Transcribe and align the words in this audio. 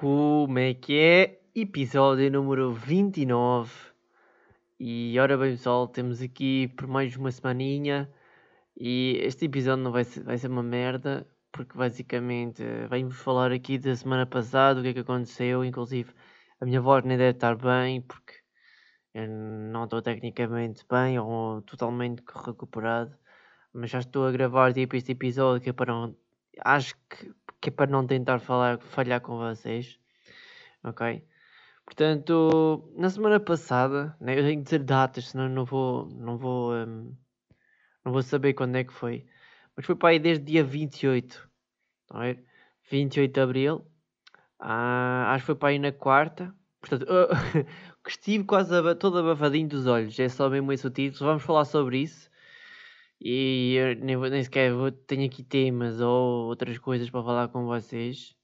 Como 0.00 0.60
é 0.60 0.74
que 0.74 0.96
é? 0.96 1.40
Episódio 1.56 2.30
número 2.30 2.72
29. 2.72 3.68
E 4.78 5.18
ora 5.18 5.36
bem 5.36 5.50
pessoal, 5.50 5.88
temos 5.88 6.22
aqui 6.22 6.68
por 6.76 6.86
mais 6.86 7.16
uma 7.16 7.32
semaninha 7.32 8.08
e 8.76 9.18
este 9.24 9.46
episódio 9.46 9.82
não 9.82 9.90
vai 9.90 10.04
ser, 10.04 10.22
vai 10.22 10.38
ser 10.38 10.46
uma 10.46 10.62
merda 10.62 11.26
porque 11.50 11.76
basicamente 11.76 12.62
vamos 12.88 13.16
falar 13.16 13.50
aqui 13.50 13.76
da 13.76 13.96
semana 13.96 14.24
passada, 14.24 14.78
o 14.78 14.84
que 14.84 14.90
é 14.90 14.94
que 14.94 15.00
aconteceu, 15.00 15.64
inclusive 15.64 16.14
a 16.60 16.64
minha 16.64 16.80
voz 16.80 17.04
nem 17.04 17.18
deve 17.18 17.36
estar 17.36 17.56
bem 17.56 18.00
porque 18.00 18.34
eu 19.12 19.26
não 19.26 19.82
estou 19.82 20.00
tecnicamente 20.00 20.84
bem 20.88 21.18
ou 21.18 21.60
totalmente 21.62 22.22
recuperado, 22.32 23.18
mas 23.72 23.90
já 23.90 23.98
estou 23.98 24.28
a 24.28 24.30
gravar 24.30 24.72
tipo 24.72 24.94
este 24.94 25.10
episódio 25.10 25.60
que 25.60 25.70
é 25.70 25.72
para 25.72 25.92
não 25.92 26.16
acho 26.64 26.94
que, 27.10 27.34
que 27.60 27.68
é 27.70 27.72
para 27.72 27.90
não 27.90 28.06
tentar 28.06 28.38
falar, 28.40 28.78
falhar 28.80 29.20
com 29.20 29.38
vocês, 29.38 29.98
ok? 30.84 31.24
Portanto, 31.84 32.92
na 32.96 33.10
semana 33.10 33.40
passada, 33.40 34.16
né, 34.20 34.38
eu 34.38 34.42
tenho 34.44 34.58
que 34.58 34.64
dizer 34.64 34.84
datas, 34.84 35.28
senão 35.30 35.48
não 35.48 35.64
vou, 35.64 36.06
não 36.10 36.36
vou, 36.38 36.74
um, 36.74 37.16
não 38.04 38.12
vou 38.12 38.22
saber 38.22 38.54
quando 38.54 38.76
é 38.76 38.84
que 38.84 38.92
foi. 38.92 39.26
Mas 39.76 39.86
foi 39.86 39.96
para 39.96 40.10
aí 40.10 40.18
desde 40.18 40.44
dia 40.44 40.64
28, 40.64 41.48
tá 42.08 42.18
a 42.18 42.22
ver? 42.22 42.44
28 42.90 43.32
de 43.32 43.40
Abril, 43.40 43.86
ah, 44.58 45.32
acho 45.32 45.42
que 45.42 45.46
foi 45.46 45.54
para 45.54 45.68
aí 45.70 45.78
na 45.78 45.92
quarta. 45.92 46.54
Portanto, 46.80 47.06
estive 48.06 48.44
quase 48.44 48.70
todo 48.96 49.18
abafadinho 49.18 49.68
dos 49.68 49.86
olhos, 49.86 50.18
é 50.18 50.28
só 50.28 50.48
mesmo 50.50 50.72
esse 50.72 50.86
o 50.86 50.90
título. 50.90 51.26
Vamos 51.30 51.42
falar 51.42 51.64
sobre 51.64 51.98
isso. 51.98 52.27
E 53.20 53.74
eu 53.74 53.96
nem, 53.96 54.16
nem 54.16 54.44
sequer 54.44 54.72
vou, 54.72 54.92
tenho 54.92 55.26
aqui 55.26 55.42
temas 55.42 56.00
ou 56.00 56.46
outras 56.46 56.78
coisas 56.78 57.10
para 57.10 57.22
falar 57.22 57.48
com 57.48 57.66
vocês. 57.66 58.36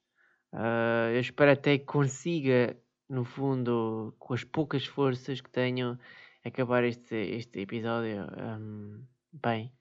Uh, 0.53 1.15
eu 1.15 1.21
espero 1.21 1.53
até 1.53 1.79
que 1.79 1.85
consiga, 1.85 2.77
no 3.09 3.25
fundo, 3.25 4.15
com 4.19 4.35
as 4.35 4.45
poucas 4.45 4.85
forças 4.87 5.41
que 5.41 5.51
tenho, 5.51 5.99
acabar 6.45 6.85
este, 6.85 7.15
este 7.15 7.61
episódio 7.61 8.27
um, 8.37 9.05
bem. 9.33 9.73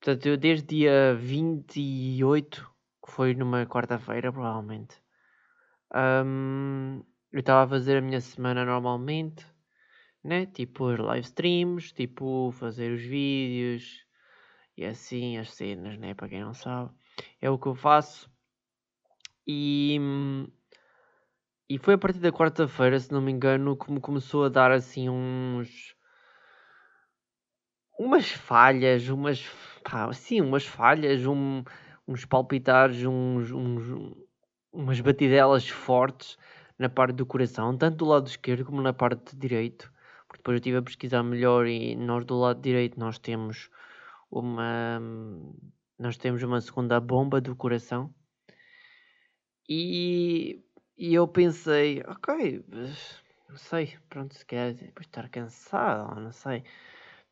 Portanto, 0.00 0.26
eu 0.26 0.36
desde 0.36 0.66
dia 0.66 1.14
28, 1.14 2.70
que 3.04 3.12
foi 3.12 3.34
numa 3.34 3.66
quarta-feira, 3.66 4.32
provavelmente, 4.32 5.00
um, 5.94 7.02
eu 7.32 7.40
estava 7.40 7.64
a 7.64 7.68
fazer 7.68 7.98
a 7.98 8.02
minha 8.02 8.20
semana 8.20 8.64
normalmente 8.64 9.44
né? 10.26 10.46
Tipo 10.46 10.86
os 10.92 10.98
live 10.98 11.24
streams, 11.24 11.92
tipo 11.94 12.50
fazer 12.52 12.92
os 12.92 13.02
vídeos 13.02 14.04
e 14.76 14.84
assim 14.84 15.38
as 15.38 15.52
cenas, 15.52 15.96
né? 15.98 16.14
Para 16.14 16.28
quem 16.28 16.40
não 16.40 16.52
sabe, 16.52 16.90
é 17.40 17.48
o 17.48 17.58
que 17.58 17.66
eu 17.68 17.74
faço. 17.74 18.30
E, 19.46 19.98
e 21.68 21.78
foi 21.78 21.94
a 21.94 21.98
partir 21.98 22.18
da 22.18 22.32
quarta-feira, 22.32 22.98
se 22.98 23.12
não 23.12 23.20
me 23.20 23.30
engano, 23.30 23.76
que 23.76 23.90
me 23.92 24.00
começou 24.00 24.44
a 24.44 24.48
dar 24.48 24.72
assim 24.72 25.08
uns. 25.08 25.94
umas 27.98 28.28
falhas, 28.30 29.08
umas. 29.08 29.48
pá, 29.84 30.12
sim, 30.12 30.40
umas 30.40 30.66
falhas, 30.66 31.24
um, 31.26 31.62
uns 32.06 32.24
palpitares, 32.24 33.04
uns, 33.04 33.52
uns, 33.52 34.16
umas 34.72 35.00
batidelas 35.00 35.68
fortes 35.68 36.36
na 36.78 36.88
parte 36.88 37.14
do 37.14 37.24
coração, 37.24 37.76
tanto 37.78 37.98
do 37.98 38.04
lado 38.06 38.26
esquerdo 38.26 38.64
como 38.64 38.82
na 38.82 38.92
parte 38.92 39.36
direito 39.36 39.90
depois 40.38 40.54
eu 40.54 40.58
estive 40.58 40.76
a 40.78 40.82
pesquisar 40.82 41.22
melhor 41.22 41.66
e 41.66 41.96
nós 41.96 42.24
do 42.24 42.38
lado 42.38 42.60
direito 42.60 42.98
nós 42.98 43.18
temos 43.18 43.70
uma 44.30 45.00
nós 45.98 46.16
temos 46.16 46.42
uma 46.42 46.60
segunda 46.60 47.00
bomba 47.00 47.40
do 47.40 47.56
coração 47.56 48.12
e, 49.68 50.62
e 50.96 51.14
eu 51.14 51.26
pensei, 51.26 52.02
ok, 52.06 52.64
não 53.48 53.56
sei, 53.56 53.96
pronto, 54.08 54.34
se 54.34 54.44
quer 54.46 54.74
depois 54.74 55.06
estar 55.06 55.28
cansado, 55.28 56.20
não 56.20 56.32
sei. 56.32 56.62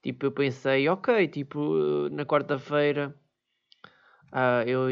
Tipo, 0.02 0.26
eu 0.26 0.32
pensei, 0.32 0.88
ok, 0.88 1.28
tipo, 1.28 2.08
na 2.10 2.24
quarta-feira 2.26 3.14
uh, 4.32 4.68
eu, 4.68 4.90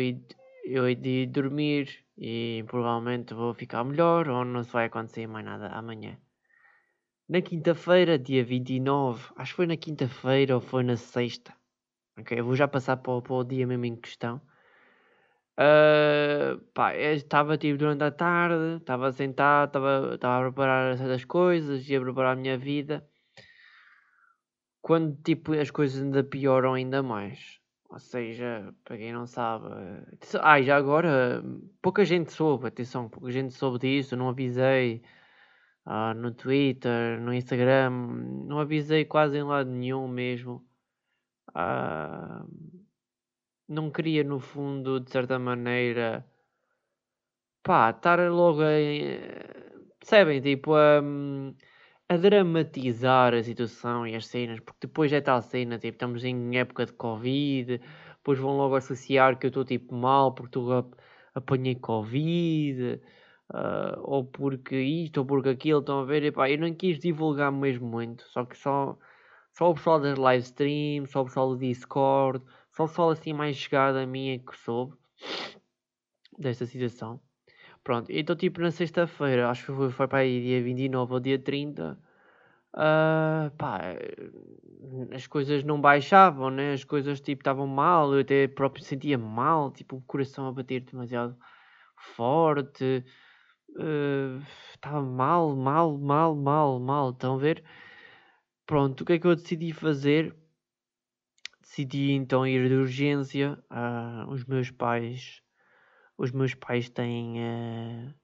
eu 0.65 0.89
hei 0.89 0.95
de 0.95 1.27
dormir 1.27 2.05
e 2.17 2.65
provavelmente 2.69 3.35
vou 3.35 3.55
ficar 3.55 3.85
melhor 3.85 4.29
ou 4.29 4.45
não 4.45 4.63
se 4.65 4.73
vai 4.73 4.87
acontecer 4.87 5.27
mais 5.27 5.45
nada 5.45 5.69
amanhã 5.69 6.19
na 7.33 7.41
quinta-feira, 7.41 8.19
dia 8.19 8.45
29, 8.45 9.33
acho 9.37 9.53
que 9.53 9.57
foi 9.57 9.67
na 9.67 9.77
quinta-feira 9.77 10.55
ou 10.55 10.61
foi 10.61 10.83
na 10.83 10.99
sexta. 10.99 11.55
Ok, 12.19 12.39
eu 12.39 12.45
vou 12.45 12.55
já 12.55 12.69
passar 12.69 12.99
para 12.99 13.11
o, 13.11 13.23
para 13.23 13.33
o 13.33 13.43
dia 13.43 13.67
mesmo 13.67 13.87
em 13.87 13.97
questão. 13.97 14.39
Uh, 15.59 16.61
pá, 16.75 16.95
estava 16.95 17.57
tipo 17.57 17.79
durante 17.79 18.05
a 18.05 18.11
tarde, 18.11 18.77
estava 18.77 19.11
sentado, 19.13 19.69
estava, 20.15 20.41
a 20.41 20.43
preparar 20.43 20.99
certas 20.99 21.25
coisas, 21.25 21.89
ia 21.89 22.03
preparar 22.03 22.35
a 22.35 22.37
minha 22.39 22.59
vida. 22.59 23.03
Quando 24.83 25.17
tipo 25.23 25.55
as 25.55 25.71
coisas 25.71 26.03
ainda 26.03 26.23
pioram 26.23 26.75
ainda 26.75 27.03
mais. 27.03 27.59
Ou 27.89 27.99
seja, 27.99 28.75
para 28.85 28.99
quem 28.99 29.11
não 29.11 29.27
sabe. 29.27 29.69
Ah, 30.43 30.61
já 30.61 30.77
agora 30.77 31.43
pouca 31.81 32.05
gente 32.05 32.31
soube, 32.31 32.67
atenção, 32.67 33.09
pouca 33.09 33.31
gente 33.31 33.55
soube 33.55 33.79
disso, 33.79 34.17
não 34.17 34.29
avisei 34.29 35.03
uh, 35.87 36.15
no 36.15 36.33
Twitter, 36.33 37.21
no 37.21 37.33
Instagram, 37.33 37.91
não 38.47 38.59
avisei 38.61 39.05
quase 39.05 39.39
em 39.39 39.43
lado 39.43 39.71
nenhum 39.71 40.09
mesmo. 40.09 40.65
Uh, 41.51 42.49
não 43.69 43.91
queria, 43.91 44.25
no 44.25 44.39
fundo, 44.41 45.01
de 45.01 45.11
certa 45.11 45.39
maneira, 45.39 46.27
pá, 47.63 47.91
estar 47.91 48.19
logo 48.31 48.63
a. 48.63 48.67
Percebem? 49.99 50.41
Tipo, 50.41 50.75
a, 50.75 51.01
a 52.09 52.17
dramatizar 52.17 53.35
a 53.35 53.43
situação 53.43 54.07
e 54.07 54.15
as 54.17 54.27
cenas, 54.27 54.61
porque 54.61 54.87
depois 54.87 55.13
é 55.13 55.21
tal 55.21 55.41
cena, 55.43 55.79
tipo, 55.79 55.95
estamos 55.97 56.25
em 56.25 56.59
época 56.59 56.87
de 56.87 56.93
Covid, 56.93 57.81
depois 58.17 58.39
vão 58.39 58.57
logo 58.57 58.77
associar 58.77 59.39
que 59.39 59.47
eu 59.47 59.49
estou 59.49 59.65
tipo 59.65 59.95
mal 59.95 60.35
porque 60.35 60.59
estou 60.59 60.91
apanhei 61.35 61.75
Covid 61.77 63.01
uh, 63.53 64.01
ou 64.03 64.25
porque 64.25 64.77
isto 64.77 65.19
ou 65.19 65.27
porque 65.27 65.51
aquilo, 65.51 65.81
estão 65.81 66.01
a 66.01 66.05
ver, 66.05 66.25
epá, 66.25 66.51
eu 66.51 66.59
não 66.59 66.75
quis 66.75 66.99
divulgar 66.99 67.53
mesmo 67.53 67.87
muito, 67.87 68.25
só 68.29 68.45
que 68.45 68.57
só, 68.57 68.99
só 69.53 69.71
o 69.71 69.75
pessoal 69.75 70.01
das 70.01 70.19
live 70.19 70.43
streams, 70.45 71.11
só 71.11 71.23
o 71.23 71.25
pessoal 71.25 71.51
do 71.51 71.59
Discord, 71.59 72.45
só 72.73 72.85
o 72.85 72.89
pessoal 72.89 73.11
assim 73.11 73.33
mais 73.33 73.57
chegado 73.57 73.97
a 73.97 74.07
mim 74.07 74.31
é 74.31 74.39
que 74.39 74.57
soube 74.57 74.95
desta 76.39 76.67
situação. 76.67 77.21
Pronto, 77.85 78.11
então 78.11 78.37
tipo 78.37 78.61
na 78.61 78.71
sexta-feira, 78.71 79.51
acho 79.51 79.67
que 79.67 79.73
foi, 79.73 79.91
foi 79.91 80.09
para 80.09 80.19
aí 80.21 80.41
dia 80.41 80.63
29 80.63 81.15
ou 81.15 81.21
dia 81.21 81.39
30, 81.39 81.93
uh, 81.93 81.99
ah, 82.75 83.53
pá, 83.59 83.81
as 85.13 85.27
coisas 85.27 85.65
não 85.65 85.81
baixavam, 85.81 86.49
né? 86.51 86.73
As 86.75 86.85
coisas 86.85 87.21
tipo 87.21 87.41
estavam 87.41 87.67
mal, 87.67 88.15
eu 88.15 88.21
até 88.21 88.47
próprio 88.47 88.85
sentia 88.85 89.19
mal, 89.19 89.73
tipo 89.73 89.97
o 89.97 90.03
coração 90.03 90.47
a 90.47 90.53
bater 90.53 90.81
demasiado 90.83 91.37
forte, 91.97 93.05
estava 93.75 95.01
uh, 95.01 95.07
mal, 95.07 95.57
mal, 95.57 95.99
mal, 95.99 96.35
mal, 96.35 96.81
mal. 96.81 97.11
Estão 97.11 97.35
a 97.35 97.39
ver? 97.39 97.65
Pronto, 98.67 99.03
o 99.03 99.05
que 99.05 99.15
é 99.15 99.19
que 99.19 99.27
eu 99.27 99.35
decidi 99.35 99.73
fazer? 99.73 100.35
Decidi 101.61 102.13
então 102.13 102.47
ir 102.47 102.69
de 102.69 102.75
urgência. 102.75 103.59
Uh, 103.71 104.31
os 104.31 104.45
meus 104.45 104.71
pais, 104.71 105.43
os 106.19 106.31
meus 106.33 106.55
pais 106.55 106.89
têm, 106.91 107.39
uh, 107.41 108.15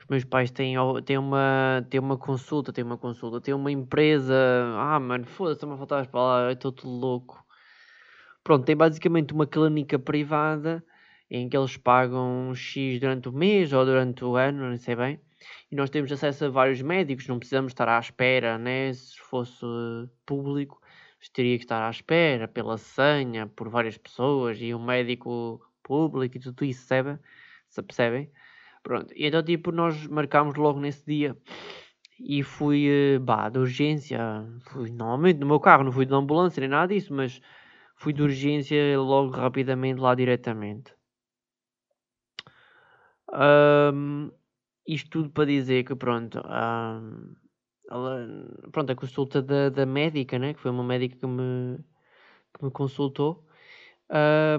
os 0.00 0.06
meus 0.08 0.24
pais 0.24 0.50
têm, 0.50 0.76
têm 1.04 1.18
uma, 1.18 1.86
têm 1.90 2.00
uma 2.00 2.16
consulta, 2.16 2.72
têm 2.72 2.84
uma 2.84 2.98
consulta, 2.98 3.40
têm 3.40 3.54
uma 3.54 3.70
empresa. 3.72 4.34
Ah, 4.76 5.00
mano, 5.00 5.26
foda-se, 5.26 5.66
me 5.66 5.74
a 5.74 5.76
faltar 5.76 6.02
as 6.02 6.08
palavras, 6.08 6.54
estou 6.54 6.72
tudo 6.72 6.90
louco. 6.90 7.44
Pronto, 8.44 8.64
tem 8.64 8.76
basicamente 8.76 9.32
uma 9.34 9.46
clínica 9.46 9.98
privada 9.98 10.84
em 11.30 11.48
que 11.48 11.56
eles 11.56 11.76
pagam 11.76 12.54
X 12.54 13.00
durante 13.00 13.28
o 13.28 13.32
mês 13.32 13.72
ou 13.72 13.84
durante 13.84 14.24
o 14.24 14.36
ano, 14.36 14.70
não 14.70 14.76
sei 14.76 14.96
bem. 14.96 15.20
E 15.70 15.76
nós 15.76 15.90
temos 15.90 16.10
acesso 16.10 16.46
a 16.46 16.48
vários 16.48 16.82
médicos, 16.82 17.28
não 17.28 17.38
precisamos 17.38 17.72
estar 17.72 17.88
à 17.88 17.98
espera, 17.98 18.58
né? 18.58 18.92
Se 18.92 19.18
fosse 19.20 19.64
público, 20.26 20.80
teria 21.32 21.56
que 21.58 21.64
estar 21.64 21.86
à 21.86 21.90
espera 21.90 22.48
pela 22.48 22.78
senha, 22.78 23.46
por 23.46 23.68
várias 23.68 23.98
pessoas 23.98 24.58
e 24.60 24.74
um 24.74 24.84
médico 24.84 25.60
público 25.82 26.36
e 26.36 26.40
tudo 26.40 26.64
isso, 26.64 26.86
sabe? 26.86 27.18
Se 27.68 27.82
percebem? 27.82 28.30
Pronto, 28.82 29.12
e 29.14 29.26
então 29.26 29.42
tipo, 29.42 29.72
nós 29.72 30.06
marcámos 30.06 30.54
logo 30.56 30.80
nesse 30.80 31.04
dia 31.06 31.36
e 32.20 32.42
fui, 32.42 32.86
eh, 32.88 33.18
bah, 33.18 33.48
de 33.48 33.58
urgência, 33.58 34.18
fui 34.72 34.90
normalmente 34.90 35.38
no 35.38 35.46
meu 35.46 35.60
carro, 35.60 35.84
não 35.84 35.92
fui 35.92 36.06
de 36.06 36.14
ambulância 36.14 36.60
nem 36.60 36.70
nada 36.70 36.92
disso, 36.92 37.12
mas 37.14 37.40
fui 37.96 38.12
de 38.12 38.22
urgência 38.22 38.98
logo 38.98 39.30
rapidamente 39.30 40.00
lá 40.00 40.14
diretamente. 40.14 40.97
Um, 43.32 44.30
isto 44.86 45.10
tudo 45.10 45.30
para 45.30 45.44
dizer 45.46 45.84
que, 45.84 45.94
pronto, 45.94 46.38
um, 46.38 47.34
ela, 47.90 48.26
pronto 48.72 48.90
a 48.92 48.96
consulta 48.96 49.42
da, 49.42 49.68
da 49.68 49.86
médica, 49.86 50.38
né, 50.38 50.54
que 50.54 50.60
foi 50.60 50.70
uma 50.70 50.84
médica 50.84 51.16
que 51.16 51.26
me, 51.26 51.78
que 52.54 52.64
me 52.64 52.70
consultou, 52.70 53.46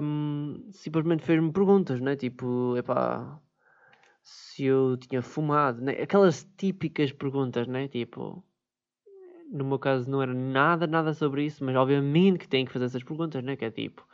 um, 0.02 0.68
simplesmente 0.72 1.24
fez-me 1.24 1.52
perguntas, 1.52 2.00
né, 2.00 2.16
tipo, 2.16 2.76
epá, 2.76 3.40
se 4.22 4.64
eu 4.64 4.96
tinha 4.96 5.22
fumado, 5.22 5.80
né? 5.82 5.92
aquelas 6.02 6.44
típicas 6.56 7.12
perguntas, 7.12 7.66
né? 7.66 7.88
Tipo, 7.88 8.44
no 9.50 9.64
meu 9.64 9.78
caso 9.78 10.10
não 10.10 10.22
era 10.22 10.32
nada, 10.32 10.86
nada 10.86 11.12
sobre 11.14 11.44
isso, 11.44 11.64
mas 11.64 11.74
obviamente 11.76 12.38
que 12.38 12.48
tem 12.48 12.64
que 12.64 12.72
fazer 12.72 12.86
essas 12.86 13.02
perguntas, 13.02 13.42
né? 13.42 13.56
Que 13.56 13.64
é 13.66 13.70
tipo, 13.70 14.06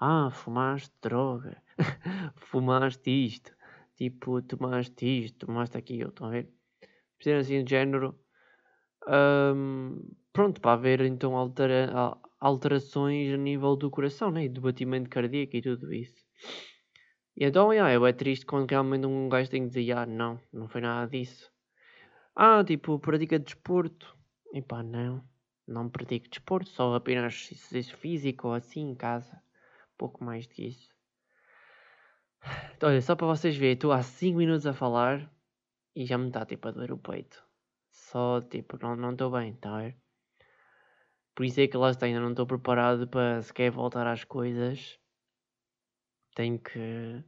ah, 0.00 0.30
fumaste 0.30 0.92
droga, 1.00 1.62
fumaste 2.36 3.10
isto, 3.10 3.52
tipo, 4.02 4.42
tomaste 4.42 5.06
isto, 5.06 5.46
tomaste 5.46 5.76
aquilo, 5.76 6.08
estão 6.08 6.26
a 6.26 6.30
ver? 6.30 6.48
Ser 7.22 7.36
assim 7.36 7.62
de 7.62 7.70
género. 7.70 8.18
Um, 9.06 9.98
pronto, 10.32 10.60
para 10.60 10.72
haver 10.72 11.00
então 11.02 11.36
altera 11.36 12.18
alterações 12.40 13.32
a 13.32 13.36
nível 13.36 13.76
do 13.76 13.90
coração, 13.90 14.30
né? 14.32 14.48
do 14.48 14.60
batimento 14.60 15.08
cardíaco 15.08 15.56
e 15.56 15.62
tudo 15.62 15.92
isso. 15.92 16.24
E 17.36 17.44
então, 17.44 17.72
yeah, 17.72 18.08
é 18.08 18.12
triste 18.12 18.44
quando 18.44 18.68
realmente 18.68 19.06
um 19.06 19.28
gajo 19.28 19.48
tem 19.50 19.62
que 19.62 19.68
dizer, 19.68 19.92
ah, 19.92 20.06
não, 20.06 20.40
não 20.52 20.68
foi 20.68 20.80
nada 20.80 21.08
disso. 21.08 21.48
Ah, 22.34 22.64
tipo, 22.64 22.98
pratica 22.98 23.38
desporto. 23.38 24.16
E 24.52 24.60
pá, 24.60 24.82
não, 24.82 25.24
não 25.66 25.88
pratico 25.88 26.28
desporto, 26.28 26.68
só 26.68 26.94
apenas 26.94 27.48
exercício 27.50 27.96
físico 27.96 28.48
ou 28.48 28.54
assim 28.54 28.90
em 28.90 28.94
casa. 28.94 29.40
Pouco 29.96 30.24
mais 30.24 30.46
do 30.46 30.54
que 30.54 30.66
isso. 30.66 30.90
Então, 32.76 32.90
olha, 32.90 33.00
só 33.00 33.14
para 33.14 33.26
vocês 33.26 33.56
verem, 33.56 33.74
estou 33.74 33.92
há 33.92 34.02
5 34.02 34.38
minutos 34.38 34.66
a 34.66 34.72
falar 34.72 35.30
e 35.94 36.04
já 36.04 36.18
me 36.18 36.28
está 36.28 36.44
tipo 36.44 36.68
a 36.68 36.70
doer 36.72 36.92
o 36.92 36.98
peito. 36.98 37.42
Só 37.90 38.40
tipo, 38.40 38.76
não 38.82 39.12
estou 39.12 39.30
bem, 39.30 39.54
tá 39.54 39.76
a? 39.76 39.94
Por 41.34 41.44
isso 41.46 41.60
é 41.60 41.68
que 41.68 41.76
lá 41.76 41.90
está, 41.90 42.06
ainda 42.06 42.20
não 42.20 42.30
estou 42.30 42.46
preparado 42.46 43.06
para 43.08 43.40
sequer 43.42 43.70
voltar 43.70 44.06
às 44.06 44.24
coisas. 44.24 44.98
Tenho 46.34 46.58
que 46.58 47.24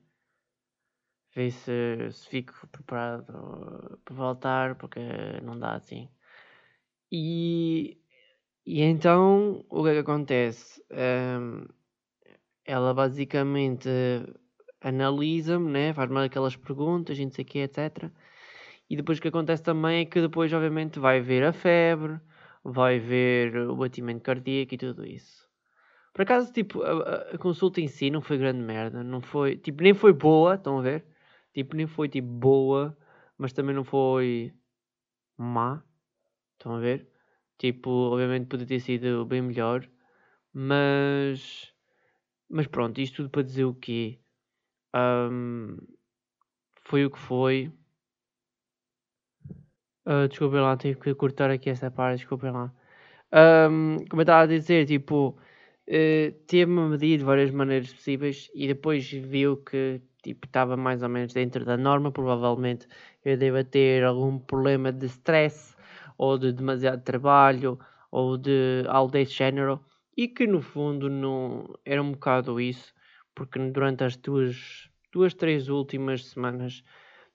ver 1.34 1.50
se, 1.50 2.10
se 2.10 2.28
fico 2.28 2.66
preparado 2.68 4.00
para 4.04 4.14
voltar, 4.14 4.74
porque 4.76 5.00
não 5.42 5.58
dá 5.58 5.74
assim. 5.74 6.08
E, 7.10 7.98
e 8.66 8.82
então 8.82 9.64
o 9.68 9.82
que 9.84 9.90
é 9.90 9.92
que 9.94 9.98
acontece? 10.00 10.84
Um, 10.90 11.66
ela 12.64 12.94
basicamente 12.94 13.88
analisa-me, 14.84 15.70
né? 15.70 15.92
faz-me 15.94 16.24
aquelas 16.24 16.56
perguntas, 16.56 17.18
e 17.18 17.24
não 17.24 17.32
sei 17.32 17.44
que, 17.44 17.58
etc. 17.60 18.10
E 18.88 18.96
depois 18.96 19.18
o 19.18 19.22
que 19.22 19.28
acontece 19.28 19.62
também 19.62 20.02
é 20.02 20.04
que 20.04 20.20
depois, 20.20 20.52
obviamente, 20.52 20.98
vai 20.98 21.20
ver 21.20 21.44
a 21.44 21.52
febre, 21.52 22.20
vai 22.62 22.98
ver 22.98 23.56
o 23.56 23.76
batimento 23.76 24.22
cardíaco 24.22 24.74
e 24.74 24.78
tudo 24.78 25.06
isso. 25.06 25.48
Por 26.12 26.22
acaso, 26.22 26.52
tipo, 26.52 26.82
a, 26.82 27.32
a, 27.34 27.38
consulta 27.38 27.80
em 27.80 27.88
si 27.88 28.10
não 28.10 28.20
foi 28.20 28.38
grande 28.38 28.60
merda, 28.60 29.02
não 29.02 29.20
foi, 29.20 29.56
tipo, 29.56 29.82
nem 29.82 29.94
foi 29.94 30.12
boa, 30.12 30.54
estão 30.54 30.78
a 30.78 30.82
ver? 30.82 31.04
Tipo, 31.52 31.76
nem 31.76 31.86
foi, 31.86 32.08
tipo, 32.08 32.28
boa, 32.28 32.96
mas 33.38 33.52
também 33.52 33.74
não 33.74 33.84
foi 33.84 34.52
má, 35.36 35.82
estão 36.54 36.76
a 36.76 36.80
ver? 36.80 37.08
Tipo, 37.58 37.90
obviamente 37.90 38.46
podia 38.48 38.66
ter 38.66 38.80
sido 38.80 39.24
bem 39.26 39.42
melhor, 39.42 39.88
mas, 40.52 41.72
mas 42.48 42.66
pronto, 42.66 43.00
isto 43.00 43.16
tudo 43.18 43.30
para 43.30 43.42
dizer 43.42 43.64
o 43.64 43.74
quê? 43.74 44.20
Um, 44.94 45.76
foi 46.84 47.04
o 47.04 47.10
que 47.10 47.18
foi, 47.18 47.72
Uh, 50.06 50.28
desculpem 50.28 50.60
lá, 50.60 50.76
tive 50.76 51.00
que 51.00 51.14
cortar 51.14 51.50
aqui 51.50 51.70
essa 51.70 51.90
parte, 51.90 52.18
desculpem 52.18 52.50
lá. 52.50 52.70
Um, 53.32 53.96
como 54.10 54.20
eu 54.20 54.24
estava 54.24 54.42
a 54.42 54.46
dizer, 54.46 54.86
tipo, 54.86 55.28
uh, 55.88 56.32
teve-me 56.46 56.88
medido 56.90 57.18
de 57.18 57.24
várias 57.24 57.50
maneiras 57.50 57.92
possíveis 57.92 58.50
e 58.54 58.66
depois 58.66 59.10
viu 59.10 59.56
que 59.58 60.02
tipo, 60.22 60.46
estava 60.46 60.76
mais 60.76 61.02
ou 61.02 61.08
menos 61.08 61.32
dentro 61.32 61.64
da 61.64 61.76
norma. 61.76 62.12
Provavelmente 62.12 62.86
eu 63.24 63.36
devo 63.36 63.64
ter 63.64 64.04
algum 64.04 64.38
problema 64.38 64.92
de 64.92 65.06
stress 65.06 65.74
ou 66.18 66.38
de 66.38 66.52
demasiado 66.52 67.02
trabalho 67.02 67.78
ou 68.10 68.36
de 68.36 68.84
algo 68.88 69.10
desse 69.12 69.32
género 69.32 69.80
e 70.16 70.28
que 70.28 70.46
no 70.46 70.60
fundo 70.62 71.10
não 71.10 71.66
era 71.84 72.02
um 72.02 72.12
bocado 72.12 72.60
isso, 72.60 72.94
porque 73.34 73.58
durante 73.58 74.04
as 74.04 74.16
duas, 74.16 74.88
duas 75.12 75.34
três 75.34 75.68
últimas 75.68 76.26
semanas 76.26 76.82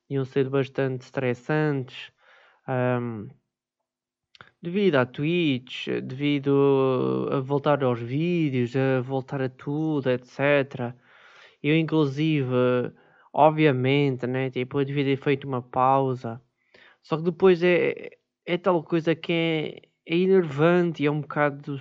iam 0.09 0.25
ser 0.25 0.49
bastante 0.49 1.03
estressantes 1.03 2.11
um, 2.67 3.29
devido 4.61 4.95
à 4.95 5.05
Twitch, 5.05 5.87
devido 6.03 7.29
a 7.31 7.39
voltar 7.39 7.83
aos 7.83 7.99
vídeos, 7.99 8.75
a 8.75 9.01
voltar 9.01 9.41
a 9.41 9.49
tudo, 9.49 10.09
etc. 10.09 10.93
Eu, 11.63 11.75
inclusive, 11.77 12.53
obviamente, 13.33 14.27
né, 14.27 14.49
tipo, 14.49 14.79
eu 14.79 14.85
devia 14.85 15.03
ter 15.05 15.17
feito 15.17 15.47
uma 15.47 15.61
pausa. 15.61 16.41
Só 17.01 17.17
que 17.17 17.23
depois 17.23 17.63
é, 17.63 18.11
é 18.45 18.57
tal 18.57 18.83
coisa 18.83 19.15
que 19.15 19.33
é, 19.33 19.81
é 20.05 20.17
enervante 20.17 21.03
e 21.03 21.05
é 21.07 21.11
um 21.11 21.21
bocado 21.21 21.79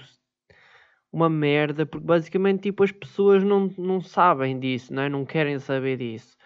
uma 1.19 1.29
merda, 1.29 1.85
porque 1.85 2.07
basicamente 2.07 2.63
tipo, 2.63 2.85
as 2.85 2.93
pessoas 2.93 3.43
não, 3.43 3.73
não 3.77 4.01
sabem 4.01 4.59
disso, 4.59 4.95
né? 4.95 5.09
não 5.09 5.25
querem 5.25 5.59
saber 5.59 5.99
disso. 5.99 6.37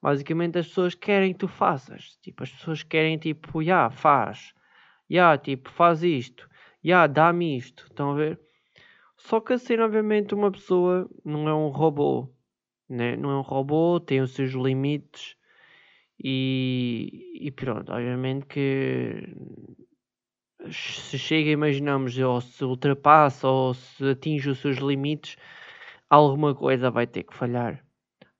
Basicamente 0.00 0.58
as 0.58 0.66
pessoas 0.68 0.94
querem 0.94 1.32
que 1.32 1.40
tu 1.40 1.48
faças. 1.48 2.16
Tipo, 2.22 2.42
as 2.42 2.50
pessoas 2.50 2.82
querem 2.82 3.18
tipo, 3.18 3.62
já, 3.62 3.72
yeah, 3.72 3.90
faz. 3.90 4.38
Já, 4.38 4.54
yeah, 5.10 5.38
tipo, 5.38 5.70
faz 5.70 6.02
isto. 6.02 6.48
Já, 6.82 7.04
yeah, 7.04 7.06
dá-me 7.06 7.56
isto. 7.56 7.84
Estão 7.84 8.12
a 8.12 8.14
ver? 8.14 8.40
Só 9.16 9.40
que 9.40 9.52
assim, 9.52 9.76
obviamente, 9.78 10.34
uma 10.34 10.50
pessoa 10.50 11.08
não 11.24 11.48
é 11.48 11.54
um 11.54 11.68
robô. 11.68 12.28
Né? 12.88 13.16
Não 13.16 13.30
é 13.30 13.36
um 13.36 13.42
robô, 13.42 14.00
tem 14.00 14.20
os 14.20 14.32
seus 14.32 14.52
limites. 14.52 15.36
E, 16.24 17.38
e 17.40 17.50
pronto, 17.50 17.92
obviamente 17.92 18.46
que 18.46 19.28
se 20.70 21.18
chega, 21.18 21.50
imaginamos, 21.50 22.16
ou 22.18 22.40
se 22.40 22.64
ultrapassa 22.64 23.48
ou 23.48 23.74
se 23.74 24.10
atinge 24.10 24.50
os 24.50 24.58
seus 24.60 24.78
limites, 24.78 25.36
alguma 26.10 26.54
coisa 26.54 26.90
vai 26.90 27.06
ter 27.06 27.24
que 27.24 27.34
falhar 27.34 27.82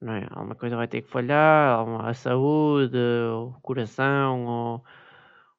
não 0.02 0.14
é? 0.14 0.26
Alguma 0.30 0.54
coisa 0.56 0.76
vai 0.76 0.88
ter 0.88 1.02
que 1.02 1.08
falhar, 1.10 1.86
a 2.04 2.14
saúde, 2.14 2.96
o 2.98 3.52
coração, 3.62 4.46
ou, 4.46 4.84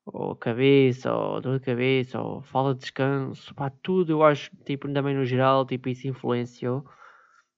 ou 0.06 0.36
cabeça, 0.36 1.14
ou 1.14 1.42
dor 1.42 1.60
de 1.60 1.66
cabeça, 1.66 2.22
ou 2.22 2.42
falta 2.44 2.74
de 2.76 2.82
descanso, 2.82 3.56
pá, 3.56 3.72
tudo 3.82 4.12
eu 4.12 4.24
acho, 4.24 4.52
tipo, 4.66 4.92
também 4.94 5.16
no 5.16 5.26
geral, 5.26 5.66
tipo, 5.66 5.90
isso 5.90 6.08
influenciou, 6.08 6.86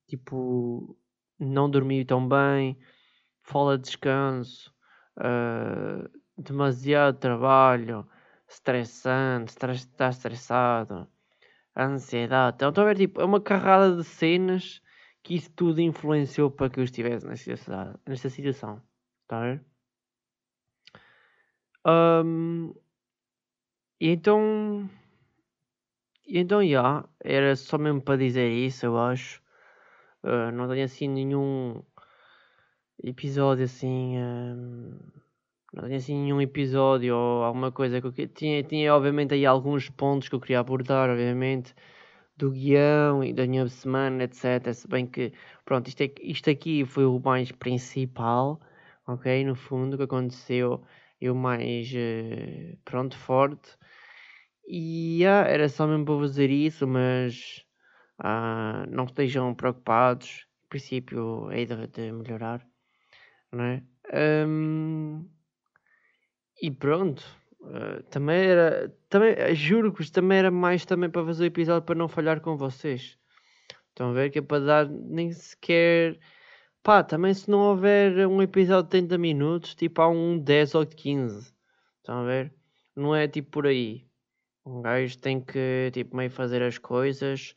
tipo, 0.08 0.98
não 1.40 1.70
dormir 1.70 2.06
tão 2.06 2.28
bem, 2.28 2.78
falta 3.44 3.78
de 3.78 3.86
descanso, 3.86 4.72
uh, 5.18 6.10
demasiado 6.38 7.18
trabalho, 7.20 8.08
estressante, 8.56 9.50
estar 9.52 9.68
tá 9.98 10.10
estressado, 10.10 11.08
ansiedade, 11.78 12.56
então, 12.56 12.70
estão 12.70 12.84
a 12.84 12.88
ver, 12.88 12.98
tipo, 12.98 13.22
é 13.22 13.26
uma 13.26 13.42
carrada 13.42 13.98
de 13.98 14.04
cenas 14.04 14.82
que 15.24 15.36
isso 15.36 15.52
tudo 15.52 15.82
influenciou 15.82 16.52
para 16.52 16.70
que 16.70 16.80
eu 16.80 16.84
estivesse 16.84 17.26
nesta, 17.28 18.00
nesta 18.08 18.30
situação. 18.30 18.82
Está 19.24 19.40
a 19.40 19.42
ver? 19.42 19.66
Um, 21.86 22.74
e 24.00 24.10
então. 24.10 24.90
E 26.28 26.40
então, 26.40 26.62
já. 26.62 26.68
Yeah, 26.68 27.10
era 27.24 27.56
só 27.56 27.78
mesmo 27.78 28.02
para 28.02 28.18
dizer 28.18 28.50
isso, 28.50 28.86
eu 28.86 28.98
acho. 29.00 29.42
Uh, 30.24 30.52
não 30.52 30.68
tenho 30.68 30.86
assim 30.86 31.08
nenhum 31.08 31.84
episódio 33.04 33.66
assim. 33.66 34.16
Não 35.76 35.84
tenho 35.84 35.98
assim 35.98 36.16
nenhum 36.16 36.42
episódio 36.42 37.16
ou 37.16 37.44
alguma 37.44 37.72
coisa 37.72 38.02
que 38.02 38.08
eu 38.08 38.28
tinha. 38.28 38.64
Tinha, 38.64 38.94
obviamente, 38.94 39.34
aí 39.34 39.46
alguns 39.46 39.90
pontos 39.90 40.30
que 40.30 40.36
eu 40.36 40.40
queria 40.40 40.60
abordar, 40.60 41.10
obviamente 41.10 41.76
do 42.38 42.52
guião 42.52 43.24
e 43.24 43.34
da 43.34 43.48
minha 43.48 43.68
semana, 43.68 44.24
etc. 44.24 44.74
Se 44.74 44.88
bem 44.88 45.08
que, 45.08 45.34
pronto, 45.64 45.88
isto, 45.88 46.02
é, 46.02 46.14
isto 46.22 46.50
aqui 46.50 46.86
foi 46.86 47.06
o 47.06 47.20
mais 47.20 47.52
principal, 47.52 48.60
ok? 49.08 49.44
No 49.46 49.56
fundo, 49.56 49.98
que 49.98 50.04
aconteceu, 50.04 50.84
eu 51.22 51.34
mais, 51.36 51.92
uh, 51.92 52.78
pronto, 52.84 53.18
forte. 53.18 53.78
E 54.68 55.22
yeah, 55.22 55.50
era 55.50 55.70
só 55.70 55.88
mesmo 55.88 56.06
para 56.06 56.20
fazer 56.20 56.50
isso, 56.50 56.88
mas 56.88 57.66
uh, 58.22 58.90
não 58.90 59.06
estejam 59.06 59.54
preocupados. 59.56 60.48
Em 60.66 60.68
princípio, 60.70 61.50
é 61.52 61.66
de, 61.66 61.88
de 61.88 62.12
melhorar, 62.12 62.66
não 63.52 63.64
é? 63.64 63.84
Um, 64.48 65.26
e 66.62 66.72
pronto. 66.72 67.24
Uh, 67.62 68.04
também 68.10 68.38
era. 68.46 68.94
Também, 69.10 69.34
eh, 69.38 69.56
juro 69.56 69.94
que 69.94 70.10
também 70.12 70.38
era 70.40 70.52
mais 70.52 70.86
também 70.86 71.10
para 71.10 71.26
fazer 71.26 71.44
o 71.44 71.48
episódio 71.48 71.82
para 71.84 71.96
não 71.96 72.08
falhar 72.08 72.42
com 72.42 72.56
vocês. 72.58 73.18
Estão 73.90 74.10
a 74.12 74.14
ver 74.14 74.30
que 74.30 74.40
é 74.40 74.42
para 74.42 74.66
dar 74.66 74.90
nem 74.90 75.32
sequer. 75.32 76.20
Pá, 76.84 77.04
também 77.04 77.34
se 77.34 77.50
não 77.50 77.60
houver 77.60 78.28
um 78.28 78.42
episódio 78.42 78.84
de 78.84 78.90
30 78.90 79.18
minutos, 79.18 79.76
tipo 79.76 80.02
há 80.02 80.10
um 80.10 80.38
10 80.38 80.76
ou 80.76 80.86
de 80.86 80.96
15. 80.96 81.54
Estão 81.98 82.20
a 82.20 82.24
ver? 82.26 82.54
Não 82.96 83.16
é 83.16 83.28
tipo 83.28 83.52
por 83.52 83.68
aí. 83.68 84.06
Um 84.66 84.82
gajo 84.82 85.18
tem 85.20 85.42
que 85.42 85.92
tipo 85.94 86.16
meio 86.16 86.30
fazer 86.32 86.62
as 86.62 86.78
coisas. 86.78 87.56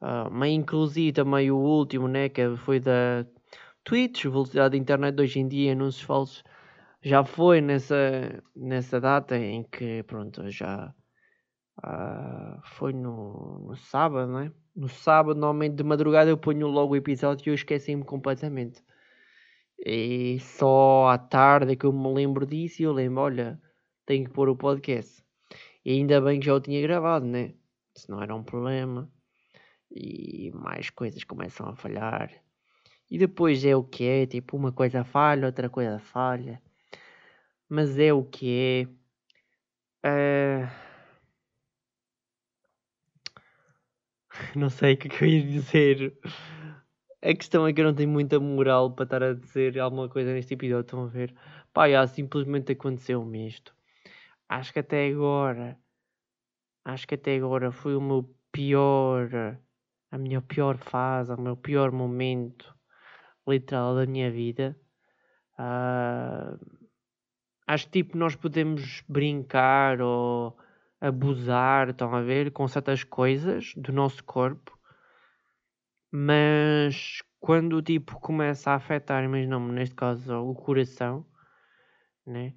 Uh, 0.00 0.30
meio 0.32 0.54
inclusive 0.54 1.12
também 1.12 1.50
o 1.50 1.58
último, 1.58 2.08
né? 2.08 2.28
Que 2.28 2.56
foi 2.56 2.80
da, 2.80 3.26
tweets, 3.84 4.22
velocidade 4.22 4.72
da 4.72 4.78
internet 4.78 5.20
hoje 5.20 5.40
em 5.40 5.48
dia, 5.48 5.72
anúncios 5.72 6.04
falsos, 6.04 6.44
já 7.02 7.24
foi 7.24 7.60
nessa, 7.60 8.42
nessa 8.54 9.00
data 9.00 9.36
em 9.36 9.64
que, 9.64 10.02
pronto, 10.04 10.48
já 10.50 10.94
uh, 11.84 12.60
foi 12.62 12.92
no, 12.92 13.66
no 13.68 13.76
sábado, 13.76 14.30
não 14.30 14.38
é? 14.38 14.52
No 14.74 14.88
sábado, 14.88 15.38
normalmente 15.38 15.74
de 15.74 15.82
madrugada, 15.82 16.30
eu 16.30 16.38
ponho 16.38 16.68
logo 16.68 16.94
o 16.94 16.96
episódio 16.96 17.48
e 17.48 17.50
eu 17.50 17.54
esqueci-me 17.54 18.04
completamente. 18.04 18.82
E 19.84 20.38
só 20.40 21.08
à 21.08 21.18
tarde 21.18 21.72
é 21.72 21.76
que 21.76 21.84
eu 21.84 21.92
me 21.92 22.12
lembro 22.14 22.46
disso 22.46 22.80
e 22.80 22.84
eu 22.84 22.92
lembro, 22.92 23.22
olha, 23.22 23.60
tenho 24.06 24.24
que 24.24 24.30
pôr 24.30 24.48
o 24.48 24.56
podcast. 24.56 25.22
E 25.84 25.92
ainda 25.92 26.20
bem 26.20 26.38
que 26.38 26.46
já 26.46 26.54
o 26.54 26.60
tinha 26.60 26.80
gravado, 26.80 27.26
né? 27.26 27.54
Se 27.96 28.08
não 28.08 28.22
era 28.22 28.34
um 28.34 28.44
problema. 28.44 29.10
E 29.90 30.52
mais 30.54 30.88
coisas 30.88 31.24
começam 31.24 31.68
a 31.68 31.74
falhar. 31.74 32.30
E 33.10 33.18
depois 33.18 33.64
é 33.64 33.74
o 33.76 33.82
que 33.84 34.04
é, 34.04 34.26
tipo, 34.26 34.56
uma 34.56 34.72
coisa 34.72 35.04
falha, 35.04 35.46
outra 35.46 35.68
coisa 35.68 35.98
falha. 35.98 36.62
Mas 37.74 37.98
é 37.98 38.12
o 38.12 38.22
que 38.22 38.86
é. 40.04 40.06
Uh... 40.06 40.68
Não 44.54 44.68
sei 44.68 44.92
o 44.92 44.98
que, 44.98 45.08
é 45.08 45.10
que 45.10 45.24
eu 45.24 45.28
ia 45.28 45.42
dizer. 45.42 46.18
A 47.22 47.34
questão 47.34 47.66
é 47.66 47.72
que 47.72 47.80
eu 47.80 47.86
não 47.86 47.94
tenho 47.94 48.10
muita 48.10 48.38
moral 48.38 48.94
para 48.94 49.04
estar 49.04 49.22
a 49.22 49.32
dizer 49.32 49.78
alguma 49.78 50.06
coisa 50.06 50.34
neste 50.34 50.52
episódio. 50.52 50.82
Estão 50.82 51.04
a 51.04 51.06
ver? 51.06 51.34
Pá, 51.72 51.88
já, 51.88 52.06
simplesmente 52.06 52.72
aconteceu-me 52.72 53.48
isto. 53.48 53.74
Acho 54.50 54.70
que 54.74 54.80
até 54.80 55.08
agora. 55.08 55.78
Acho 56.84 57.08
que 57.08 57.14
até 57.14 57.36
agora 57.36 57.72
foi 57.72 57.96
o 57.96 58.02
meu 58.02 58.36
pior. 58.52 59.58
A 60.10 60.18
minha 60.18 60.42
pior 60.42 60.76
fase, 60.76 61.32
o 61.32 61.40
meu 61.40 61.56
pior 61.56 61.90
momento. 61.90 62.76
Literal 63.48 63.94
da 63.96 64.04
minha 64.04 64.30
vida. 64.30 64.78
Uh, 65.58 66.81
acho 67.72 67.86
que 67.86 68.02
tipo 68.02 68.16
nós 68.16 68.36
podemos 68.36 69.02
brincar 69.08 70.00
ou 70.00 70.56
abusar, 71.00 71.90
estão 71.90 72.14
a 72.14 72.22
ver, 72.22 72.52
com 72.52 72.66
certas 72.68 73.04
coisas 73.04 73.72
do 73.76 73.92
nosso 73.92 74.22
corpo 74.24 74.78
mas 76.12 77.22
quando 77.40 77.82
tipo 77.82 78.20
começa 78.20 78.70
a 78.70 78.74
afetar, 78.74 79.24
imaginamos 79.24 79.72
neste 79.72 79.94
caso 79.94 80.34
o 80.42 80.54
coração, 80.54 81.26
né? 82.26 82.54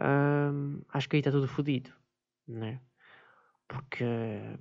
Um, 0.00 0.82
acho 0.88 1.08
que 1.08 1.16
aí 1.16 1.20
está 1.20 1.30
tudo 1.30 1.46
fodido, 1.46 1.92
né? 2.48 2.80
Porque, 3.68 4.04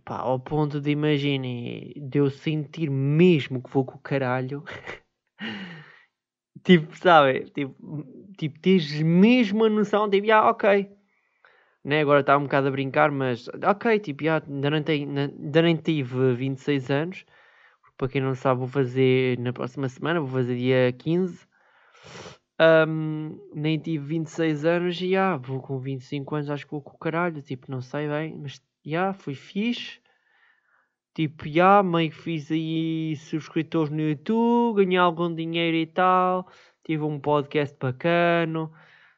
pá, 0.04 0.18
ao 0.18 0.40
ponto 0.40 0.82
de 0.82 0.92
imaginem, 0.92 1.94
de 1.96 2.20
eu 2.20 2.30
sentir 2.30 2.90
mesmo 2.90 3.64
que 3.64 3.70
vou 3.70 3.86
com 3.86 3.96
o 3.96 4.02
caralho, 4.02 4.64
tipo, 6.64 6.94
sabe? 6.98 7.50
Tipo, 7.52 7.74
tipo, 8.36 8.60
tens 8.60 9.02
mesmo 9.02 9.66
a 9.66 9.70
noção, 9.70 10.10
tipo, 10.10 10.32
ah, 10.32 10.50
ok, 10.50 10.90
né? 11.84 12.02
Agora 12.02 12.22
está 12.22 12.38
um 12.38 12.44
bocado 12.44 12.68
a 12.68 12.72
brincar, 12.72 13.12
mas 13.12 13.48
ok, 13.64 14.00
tipo, 14.00 14.24
já, 14.24 14.42
ainda, 14.48 14.82
tenho, 14.82 15.12
nem 15.38 15.76
tive 15.76 16.34
26 16.34 16.90
anos 16.90 17.26
para 17.98 18.10
quem 18.10 18.22
não 18.22 18.36
sabe, 18.36 18.60
vou 18.60 18.68
fazer 18.68 19.40
na 19.40 19.54
próxima 19.54 19.88
semana, 19.88 20.20
vou 20.20 20.30
fazer 20.30 20.58
dia 20.58 20.94
15. 20.98 21.48
Um, 22.60 23.38
nem 23.54 23.78
tive 23.80 24.06
26 24.06 24.66
anos 24.66 25.02
e 25.02 25.12
já, 25.12 25.38
vou 25.38 25.62
com 25.62 25.78
25 25.80 26.36
anos, 26.36 26.50
acho 26.50 26.66
que 26.66 26.72
vou 26.72 26.82
com 26.82 26.96
o 26.96 27.00
caralho. 27.00 27.42
Tipo, 27.42 27.72
não 27.72 27.82
sei 27.82 28.08
bem, 28.08 28.38
mas 28.38 28.62
já, 28.86 29.14
fui 29.14 29.34
fixe. 29.34 30.00
Tipo, 31.14 31.48
já, 31.48 31.82
meio 31.82 32.12
que 32.12 32.18
fiz 32.18 32.52
aí 32.52 33.16
subscritores 33.16 33.90
no 33.90 34.02
YouTube, 34.02 34.84
ganhei 34.84 34.98
algum 34.98 35.34
dinheiro 35.34 35.78
e 35.78 35.86
tal. 35.86 36.48
Tive 36.86 37.04
um 37.04 37.20
podcast 37.20 37.76
bacana, 37.80 38.70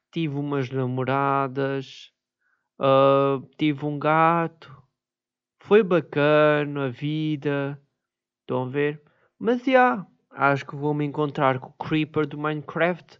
tive 0.10 0.36
umas 0.36 0.70
namoradas, 0.70 2.14
uh, 2.80 3.46
tive 3.58 3.86
um 3.86 4.00
gato. 4.00 4.74
Foi 5.60 5.84
bacana 5.84 6.86
a 6.86 6.90
vida. 6.90 7.78
Estão 8.40 8.64
a 8.64 8.70
ver? 8.70 9.04
Mas 9.38 9.60
já, 9.66 9.72
yeah, 9.72 10.08
acho 10.32 10.66
que 10.66 10.78
vou 10.78 10.94
me 10.94 11.04
encontrar 11.04 11.60
com 11.60 11.68
o 11.68 11.74
Creeper 11.74 12.26
do 12.26 12.38
Minecraft. 12.38 13.20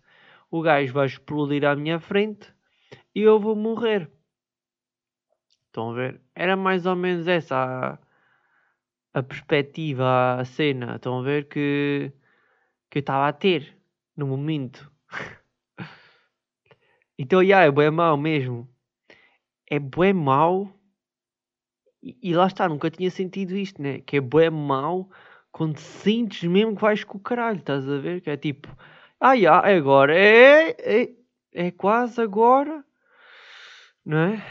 O 0.50 0.62
gajo 0.62 0.94
vai 0.94 1.08
explodir 1.08 1.66
à 1.66 1.76
minha 1.76 2.00
frente 2.00 2.54
e 3.14 3.22
eu 3.22 3.42
vou 3.42 3.54
morrer. 3.54 4.10
Estão 5.66 5.92
a 5.92 5.94
ver? 5.94 6.22
Era 6.34 6.56
mais 6.56 6.86
ou 6.86 6.96
menos 6.96 7.28
essa 7.28 8.00
a, 9.14 9.20
a 9.20 9.22
perspectiva, 9.24 10.40
a 10.40 10.46
cena. 10.46 10.96
Estão 10.96 11.20
a 11.20 11.22
ver 11.22 11.50
que, 11.50 12.14
que 12.90 13.00
eu 13.00 13.02
estava 13.02 13.28
a 13.28 13.34
ter 13.34 13.77
no 14.18 14.28
momento. 14.28 14.92
então, 17.18 17.42
yeah, 17.42 17.66
é 17.66 17.72
bem 17.72 17.92
mau 17.92 18.18
mesmo. 18.18 18.68
É 19.70 19.80
bem 19.80 20.14
mau 20.14 20.78
e, 22.02 22.34
lá 22.34 22.48
está, 22.48 22.70
nunca 22.70 22.90
tinha 22.90 23.10
sentido 23.10 23.56
isto, 23.56 23.82
né? 23.82 24.00
Que 24.00 24.18
é 24.18 24.22
bem 24.22 24.50
mau 24.50 25.10
quando 25.52 25.80
sentes 25.80 26.44
mesmo 26.44 26.76
que 26.76 26.82
vais 26.82 27.04
com 27.04 27.18
o 27.18 27.22
caralho, 27.22 27.60
estás 27.60 27.88
a 27.90 27.98
ver? 27.98 28.22
Que 28.22 28.30
é 28.30 28.38
tipo, 28.38 28.68
ah, 29.20 29.36
já, 29.36 29.62
é 29.66 29.76
agora, 29.76 30.16
é, 30.16 30.76
é, 30.80 31.10
é 31.54 31.72
quase 31.72 32.22
agora, 32.22 32.84
não 34.06 34.18
é? 34.18 34.44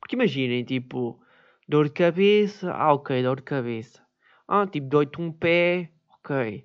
Porque 0.00 0.16
imaginem, 0.16 0.64
tipo, 0.64 1.20
dor 1.68 1.86
de 1.86 1.92
cabeça, 1.92 2.72
ah, 2.72 2.92
ok, 2.92 3.22
dor 3.22 3.36
de 3.36 3.42
cabeça. 3.42 4.04
Ah, 4.48 4.66
tipo, 4.66 4.88
dói-te 4.88 5.20
um 5.20 5.32
pé, 5.32 5.90
ok. 6.10 6.64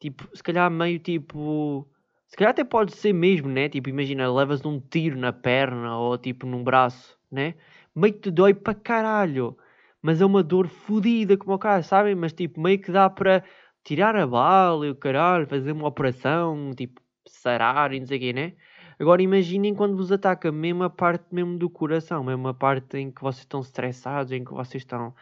Tipo, 0.00 0.28
se 0.34 0.42
calhar 0.42 0.70
meio 0.70 0.98
tipo. 0.98 1.88
Se 2.28 2.36
calhar 2.36 2.50
até 2.52 2.64
pode 2.64 2.94
ser 2.94 3.12
mesmo, 3.12 3.48
né? 3.48 3.68
Tipo, 3.68 3.88
imagina, 3.88 4.30
levas 4.32 4.64
um 4.64 4.80
tiro 4.80 5.18
na 5.18 5.32
perna 5.32 5.96
ou 5.98 6.18
tipo 6.18 6.46
num 6.46 6.62
braço, 6.62 7.18
né? 7.30 7.54
meio 7.98 8.14
que 8.14 8.20
te 8.20 8.30
dói 8.30 8.54
para 8.54 8.74
caralho. 8.74 9.56
Mas 10.00 10.20
é 10.20 10.26
uma 10.26 10.42
dor 10.42 10.68
fodida 10.68 11.36
como 11.36 11.54
o 11.54 11.58
cara, 11.58 11.82
sabem? 11.82 12.14
Mas 12.14 12.32
tipo, 12.32 12.60
meio 12.60 12.80
que 12.80 12.92
dá 12.92 13.10
para 13.10 13.42
tirar 13.84 14.14
a 14.16 14.26
bala 14.26 14.86
e 14.86 14.90
o 14.90 14.94
caralho, 14.94 15.46
fazer 15.46 15.72
uma 15.72 15.88
operação, 15.88 16.72
tipo, 16.76 17.00
sarar 17.26 17.92
e 17.92 18.00
não 18.00 18.06
sei 18.06 18.18
o 18.18 18.20
quê, 18.20 18.32
né? 18.32 18.54
Agora 19.00 19.22
imaginem 19.22 19.74
quando 19.74 19.96
vos 19.96 20.10
ataca 20.12 20.50
mesmo 20.52 20.84
a 20.84 20.90
parte 20.90 21.26
mesmo 21.32 21.58
do 21.58 21.70
coração, 21.70 22.24
mesmo 22.24 22.48
a 22.48 22.54
parte 22.54 22.98
em 22.98 23.10
que 23.10 23.22
vocês 23.22 23.40
estão 23.42 23.60
estressados, 23.60 24.32
em 24.32 24.44
que 24.44 24.52
vocês 24.52 24.82
estão 24.82 25.14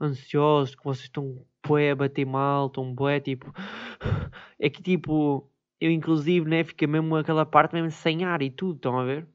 ansiosos, 0.00 0.74
que 0.74 0.84
vocês 0.84 1.04
estão 1.04 1.44
bué 1.66 1.90
a 1.90 1.96
bater 1.96 2.26
mal, 2.26 2.66
estão 2.68 2.94
bué 2.94 3.20
tipo. 3.20 3.52
É 4.58 4.70
que 4.70 4.82
tipo, 4.82 5.50
eu 5.80 5.90
inclusive, 5.90 6.48
né, 6.48 6.64
fica 6.64 6.86
mesmo 6.86 7.16
aquela 7.16 7.44
parte 7.46 7.74
mesmo 7.74 7.90
sem 7.90 8.24
ar 8.24 8.40
e 8.42 8.50
tudo, 8.50 8.76
estão 8.76 8.98
a 8.98 9.04
ver? 9.04 9.26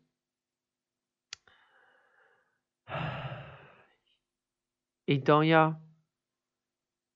Então, 5.08 5.44
já. 5.46 5.78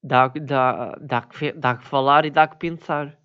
Dá, 0.03 0.27
dá, 0.27 0.95
dá, 1.01 1.21
que, 1.21 1.51
dá 1.53 1.77
que 1.77 1.85
falar 1.85 2.25
e 2.25 2.31
dá 2.31 2.47
que 2.47 2.57
pensar. 2.57 3.17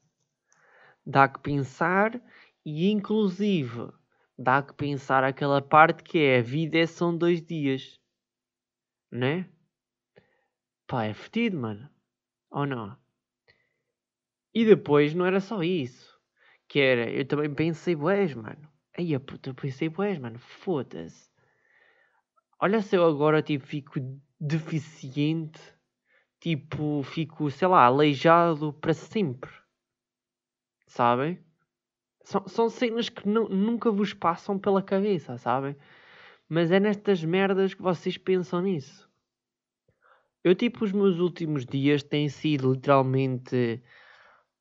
Dá 1.04 1.28
que 1.28 1.40
pensar 1.40 2.20
e, 2.64 2.90
inclusive, 2.90 3.92
dá 4.38 4.62
que 4.62 4.72
pensar 4.74 5.24
aquela 5.24 5.60
parte 5.60 6.02
que 6.02 6.18
é 6.18 6.38
a 6.38 6.42
vida 6.42 6.78
é 6.78 6.86
são 6.86 7.16
dois 7.16 7.42
dias. 7.42 7.98
Né? 9.10 9.46
Pá, 10.90 11.04
é 11.04 11.14
fedido, 11.14 11.56
mano. 11.56 11.88
Ou 12.50 12.66
não? 12.66 12.96
E 14.52 14.64
depois 14.64 15.14
não 15.14 15.24
era 15.24 15.38
só 15.38 15.62
isso. 15.62 16.18
Que 16.66 16.80
era, 16.80 17.08
eu 17.08 17.24
também 17.24 17.54
pensei, 17.54 17.94
boés, 17.94 18.34
mano. 18.34 18.68
Aí 18.98 19.14
a 19.14 19.20
puta, 19.20 19.54
pensei, 19.54 19.88
boés, 19.88 20.18
mano. 20.18 20.40
Foda-se. 20.40 21.30
Olha 22.58 22.82
se 22.82 22.96
eu 22.96 23.04
agora, 23.06 23.40
tipo, 23.40 23.64
fico 23.64 24.00
deficiente, 24.40 25.60
tipo, 26.40 27.04
fico, 27.04 27.48
sei 27.52 27.68
lá, 27.68 27.84
aleijado 27.84 28.72
para 28.72 28.92
sempre. 28.92 29.52
Sabem? 30.88 31.38
São, 32.24 32.48
são 32.48 32.68
cenas 32.68 33.08
que 33.08 33.28
nunca 33.28 33.92
vos 33.92 34.12
passam 34.12 34.58
pela 34.58 34.82
cabeça, 34.82 35.38
sabem? 35.38 35.76
Mas 36.48 36.72
é 36.72 36.80
nestas 36.80 37.22
merdas 37.22 37.74
que 37.74 37.80
vocês 37.80 38.18
pensam 38.18 38.60
nisso. 38.60 39.09
Eu, 40.44 40.54
tipo, 40.54 40.84
os 40.84 40.92
meus 40.92 41.18
últimos 41.18 41.66
dias 41.66 42.02
têm 42.02 42.28
sido 42.28 42.72
literalmente 42.72 43.82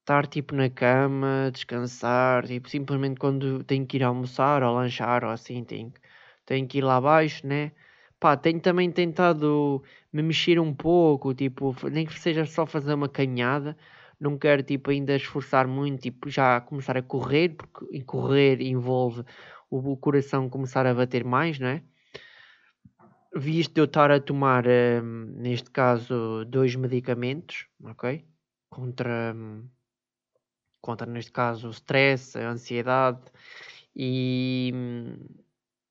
estar, 0.02 0.28
tipo, 0.28 0.56
na 0.56 0.70
cama, 0.70 1.50
descansar, 1.54 2.46
tipo, 2.48 2.70
simplesmente 2.70 3.20
quando 3.20 3.64
tenho 3.64 3.86
que 3.88 3.98
ir 3.98 4.04
almoçar 4.04 4.64
ou 4.64 4.76
lanchar 4.76 5.24
ou 5.24 5.32
assim, 5.32 5.64
tenho, 5.64 5.94
tenho 6.46 6.68
que 6.68 6.80
ir 6.80 6.82
lá 6.82 6.98
abaixo, 6.98 7.48
né? 7.48 7.72
Pá, 8.20 8.36
tenho 8.38 8.60
também 8.62 8.92
tentado 8.92 9.84
me 10.14 10.22
mexer 10.24 10.60
um 10.60 10.74
pouco, 10.74 11.34
tipo, 11.34 11.76
nem 11.90 12.06
que 12.06 12.20
seja 12.20 12.46
só 12.46 12.66
fazer 12.66 12.94
uma 12.94 13.10
canhada. 13.10 13.78
Não 14.20 14.38
quero, 14.38 14.64
tipo, 14.64 14.92
ainda 14.92 15.16
esforçar 15.16 15.68
muito, 15.68 16.02
tipo, 16.02 16.30
já 16.30 16.60
começar 16.62 16.98
a 16.98 17.02
correr, 17.04 17.50
porque 17.56 18.04
correr 18.04 18.62
envolve 18.62 19.24
o, 19.70 19.96
coração 19.98 20.50
começar 20.50 20.86
a 20.86 20.94
bater 20.94 21.24
mais, 21.24 21.60
não 21.60 21.68
é? 21.70 21.84
Visto 23.36 23.78
eu 23.78 23.86
estar 23.86 24.10
a 24.12 24.20
tomar, 24.20 24.66
um, 24.68 25.26
neste 25.38 25.70
caso, 25.70 26.44
dois 26.46 26.76
medicamentos, 26.76 27.68
ok? 27.84 28.26
Contra, 28.70 29.34
um, 29.36 29.70
contra 30.82 31.06
neste 31.06 31.32
caso 31.32 31.68
o 31.68 31.72
stress, 31.72 32.38
a 32.38 32.50
ansiedade 32.50 33.22
e, 33.96 34.74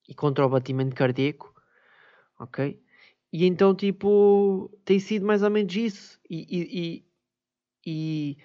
e 0.09 0.14
contra 0.14 0.45
o 0.47 0.49
batimento 0.49 0.97
cardíaco, 0.97 1.54
ok? 2.40 2.83
E 3.33 3.47
então, 3.47 3.75
tipo, 3.75 4.71
tem 4.85 4.99
sido 4.99 5.26
mais 5.26 5.42
ou 5.42 5.50
menos 5.50 5.75
isso. 5.76 6.21
E, 6.28 6.47
e, 6.50 6.80
e, 6.80 7.07
e, 7.87 8.38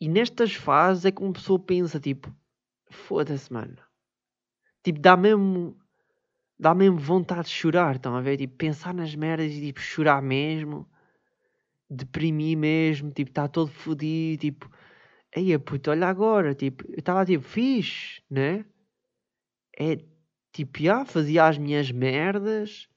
e 0.00 0.08
nestas 0.08 0.54
fases 0.54 1.04
é 1.04 1.12
que 1.12 1.22
uma 1.22 1.32
pessoa 1.32 1.58
pensa, 1.58 2.00
tipo, 2.00 2.34
foda-se, 2.90 3.52
mano. 3.52 3.76
Tipo, 4.82 5.00
dá 5.00 5.16
mesmo, 5.16 5.76
dá 6.58 6.74
mesmo 6.74 6.98
vontade 6.98 7.48
de 7.48 7.54
chorar, 7.54 7.96
estão 7.96 8.14
a 8.16 8.20
ver? 8.20 8.36
Tipo, 8.38 8.56
pensar 8.56 8.94
nas 8.94 9.14
merdas 9.14 9.52
e, 9.52 9.60
tipo, 9.60 9.80
chorar 9.80 10.22
mesmo. 10.22 10.88
Deprimir 11.88 12.56
mesmo, 12.58 13.10
tipo, 13.10 13.30
está 13.30 13.48
todo 13.48 13.70
fodido, 13.70 14.40
tipo... 14.40 14.70
Eia, 15.34 15.58
puto, 15.58 15.90
olha 15.90 16.08
agora, 16.08 16.54
tipo, 16.54 16.84
eu 16.88 16.98
estava, 16.98 17.24
tipo, 17.24 17.44
fixe, 17.44 18.22
né? 18.30 18.64
É, 19.78 19.98
tipo, 20.52 20.82
já, 20.82 21.04
fazia 21.04 21.46
as 21.46 21.58
minhas 21.58 21.90
merdas 21.90 22.88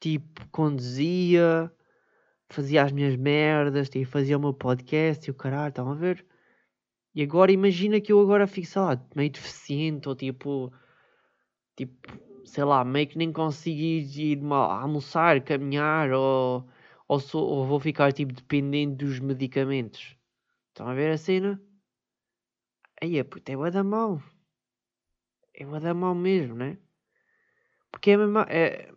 tipo, 0.00 0.48
conduzia, 0.50 1.70
fazia 2.48 2.82
as 2.84 2.92
minhas 2.92 3.14
merdas, 3.16 3.88
tipo, 3.90 4.10
fazia 4.10 4.36
o 4.38 4.40
meu 4.40 4.54
podcast 4.54 5.28
e 5.28 5.30
o 5.30 5.34
caralho, 5.34 5.68
estão 5.68 5.90
a 5.90 5.94
ver? 5.94 6.26
E 7.14 7.22
agora 7.22 7.52
imagina 7.52 8.00
que 8.00 8.12
eu 8.12 8.20
agora 8.20 8.46
fico, 8.46 8.66
sei 8.66 8.82
lá, 8.82 9.06
meio 9.14 9.30
deficiente 9.30 10.08
ou 10.08 10.16
tipo, 10.16 10.72
tipo, 11.76 12.08
sei 12.44 12.64
lá, 12.64 12.84
meio 12.84 13.06
que 13.08 13.18
nem 13.18 13.32
consigo 13.32 13.80
ir 13.80 14.40
almoçar, 14.52 15.42
caminhar 15.42 16.12
ou, 16.12 16.68
ou, 17.08 17.20
sou, 17.20 17.46
ou 17.46 17.66
vou 17.66 17.80
ficar 17.80 18.12
tipo 18.12 18.32
dependente 18.32 18.96
dos 19.04 19.18
medicamentos. 19.20 20.16
Estão 20.68 20.88
a 20.88 20.94
ver 20.94 21.12
a 21.12 21.18
cena? 21.18 21.60
Aí 23.02 23.18
é 23.18 23.24
puta, 23.24 23.52
é 23.52 23.56
o 23.56 23.70
da 23.70 23.82
mal. 23.82 24.22
É 25.54 25.66
o 25.66 25.80
da 25.80 25.94
mal 25.94 26.14
mesmo, 26.14 26.54
né? 26.54 26.78
Porque 27.90 28.12
é, 28.12 28.16
mesmo, 28.16 28.38
é, 28.40 28.92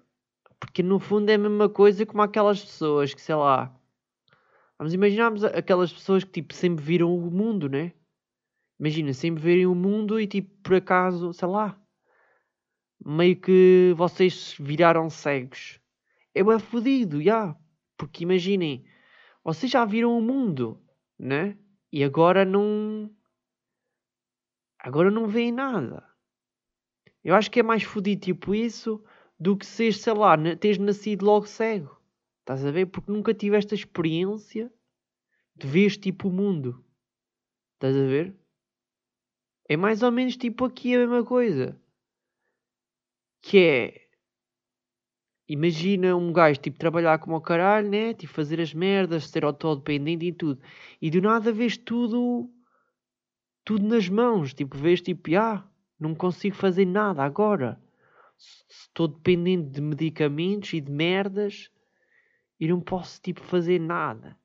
porque 0.59 0.83
no 0.83 0.99
fundo 0.99 1.29
é 1.29 1.35
a 1.35 1.37
mesma 1.37 1.67
coisa 1.69 2.05
como 2.05 2.21
aquelas 2.21 2.63
pessoas 2.63 3.13
que, 3.13 3.21
sei 3.21 3.35
lá, 3.35 3.75
vamos 4.77 4.93
imaginarmos 4.93 5.43
aquelas 5.43 5.91
pessoas 5.91 6.23
que 6.23 6.31
tipo 6.31 6.53
sempre 6.53 6.83
viram 6.83 7.15
o 7.15 7.31
mundo, 7.31 7.67
né? 7.67 7.93
Imagina, 8.79 9.13
sempre 9.13 9.41
verem 9.41 9.65
o 9.65 9.75
mundo 9.75 10.19
e 10.19 10.27
tipo, 10.27 10.49
por 10.61 10.75
acaso, 10.75 11.33
sei 11.33 11.47
lá, 11.47 11.82
meio 13.05 13.35
que 13.35 13.93
vocês 13.97 14.55
viraram 14.59 15.09
cegos. 15.09 15.79
É 16.33 16.43
bem 16.43 16.59
fodido, 16.59 17.21
já. 17.21 17.23
Yeah. 17.23 17.59
Porque 17.97 18.23
imaginem, 18.23 18.85
vocês 19.43 19.71
já 19.71 19.85
viram 19.85 20.17
o 20.17 20.21
mundo, 20.21 20.81
né? 21.17 21.57
E 21.91 22.03
agora 22.03 22.43
não. 22.43 23.09
Agora 24.79 25.11
não 25.11 25.27
veem 25.27 25.51
nada. 25.51 26.03
Eu 27.23 27.35
acho 27.35 27.49
que 27.49 27.59
é 27.59 27.63
mais 27.63 27.83
fodido 27.83 28.21
tipo 28.21 28.53
isso 28.53 29.03
do 29.39 29.55
que 29.55 29.65
seres, 29.65 30.01
sei 30.01 30.13
lá, 30.13 30.35
teres 30.55 30.77
nascido 30.77 31.25
logo 31.25 31.45
cego. 31.45 31.97
Estás 32.41 32.65
a 32.65 32.71
ver? 32.71 32.87
Porque 32.87 33.11
nunca 33.11 33.33
tiveste 33.33 33.73
a 33.73 33.77
experiência 33.77 34.71
de 35.55 35.67
ver 35.67 35.91
tipo 35.91 36.27
o 36.27 36.33
mundo. 36.33 36.83
Estás 37.75 37.95
a 37.95 38.05
ver? 38.05 38.35
É 39.69 39.77
mais 39.77 40.03
ou 40.03 40.11
menos 40.11 40.35
tipo 40.35 40.65
aqui 40.65 40.93
a 40.95 40.99
mesma 40.99 41.23
coisa. 41.23 41.81
Que 43.43 43.57
é. 43.59 44.03
Imagina 45.47 46.15
um 46.15 46.33
gajo 46.33 46.59
tipo 46.59 46.79
trabalhar 46.79 47.19
como 47.19 47.35
o 47.35 47.41
caralho, 47.41 47.87
né? 47.87 48.15
Tipo 48.15 48.33
fazer 48.33 48.59
as 48.59 48.73
merdas, 48.73 49.29
ser 49.29 49.45
autodependente 49.45 50.25
e 50.25 50.33
tudo. 50.33 50.59
E 50.99 51.11
do 51.11 51.21
nada 51.21 51.51
vês 51.51 51.77
tudo. 51.77 52.49
Tudo 53.63 53.85
nas 53.85 54.09
mãos. 54.09 54.51
Tipo, 54.55 54.75
vês 54.75 54.99
tipo, 54.99 55.35
ah, 55.37 55.69
não 55.99 56.15
consigo 56.15 56.55
fazer 56.55 56.85
nada 56.85 57.23
agora 57.23 57.79
estou 58.69 59.07
dependente 59.07 59.69
de 59.69 59.81
medicamentos 59.81 60.73
e 60.73 60.81
de 60.81 60.91
merdas 60.91 61.69
e 62.59 62.67
não 62.67 62.81
posso 62.81 63.21
tipo 63.21 63.41
fazer 63.41 63.79
nada. 63.79 64.37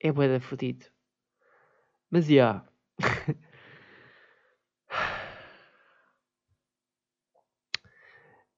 É 0.00 0.12
bué 0.12 0.28
da 0.28 0.40
fodido. 0.40 0.86
Mas 2.10 2.26
já. 2.26 2.32
Yeah. 2.32 2.68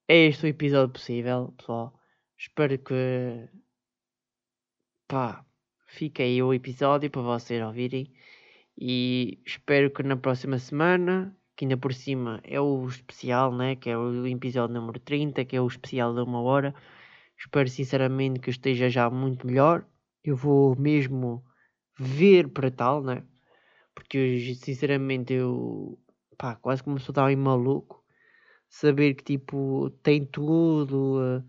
é 0.09 0.27
este 0.27 0.47
o 0.47 0.49
episódio 0.49 0.93
possível, 0.93 1.53
pessoal. 1.59 1.93
Espero 2.39 2.79
que 2.79 3.49
pá, 5.09 5.45
fique 5.87 6.23
aí 6.23 6.43
o 6.43 6.55
episódio 6.55 7.11
para 7.11 7.23
vocês 7.23 7.63
ouvirem. 7.63 8.13
E 8.79 9.41
espero 9.47 9.91
que 9.91 10.03
na 10.03 10.17
próxima 10.17 10.59
semana 10.59 11.37
que 11.57 11.65
ainda 11.65 11.77
por 11.79 11.95
cima 11.95 12.41
é 12.45 12.61
o 12.61 12.87
especial, 12.87 13.53
né? 13.57 13.77
que 13.77 13.89
é 13.91 13.97
o 13.97 14.27
episódio 14.27 14.75
número 14.75 15.01
30, 15.01 15.45
que 15.45 15.57
é 15.57 15.61
o 15.61 15.67
especial 15.67 16.15
de 16.15 16.21
uma 16.21 16.41
hora. 16.43 16.75
Espero 17.39 17.69
sinceramente 17.69 18.41
que 18.41 18.51
esteja 18.51 18.91
já 18.91 19.09
muito 19.11 19.47
melhor. 19.47 19.87
Eu 20.23 20.37
vou 20.37 20.77
mesmo 20.77 21.45
ver 21.99 22.49
para 22.49 22.71
tal, 22.71 23.03
né? 23.03 23.25
Porque 23.95 24.55
sinceramente 24.57 25.33
eu 25.33 25.99
pá, 26.37 26.57
quase 26.57 26.83
como 26.83 26.99
se 27.01 27.11
estava 27.11 27.35
maluco. 27.37 28.05
Saber 28.69 29.15
que 29.15 29.25
tipo 29.25 29.91
tem 30.03 30.25
tudo, 30.27 31.19
uh, 31.21 31.45